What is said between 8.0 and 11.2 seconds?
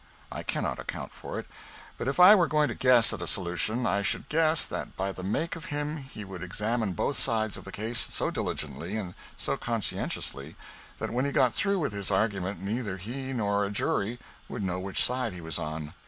so diligently and so conscientiously that